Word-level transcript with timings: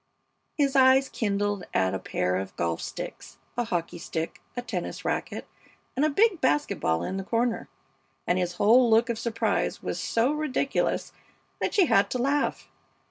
His 0.57 0.75
eyes 0.75 1.09
kindled 1.09 1.63
at 1.75 1.93
a 1.93 1.99
pair 1.99 2.35
of 2.37 2.55
golf 2.55 2.81
sticks, 2.81 3.37
a 3.55 3.65
hockey 3.65 3.99
stick, 3.99 4.41
a 4.57 4.63
tennis 4.63 5.05
racket, 5.05 5.47
and 5.95 6.03
a 6.03 6.09
big 6.09 6.41
basket 6.41 6.79
ball 6.79 7.03
in 7.03 7.17
the 7.17 7.23
corner; 7.23 7.69
and 8.25 8.39
his 8.39 8.53
whole 8.53 8.89
look 8.89 9.11
of 9.11 9.19
surprise 9.19 9.83
was 9.83 10.01
so 10.01 10.31
ridiculous 10.31 11.13
that 11.59 11.75
she 11.75 11.85
had 11.85 12.09
to 12.09 12.17
laugh. 12.17 12.67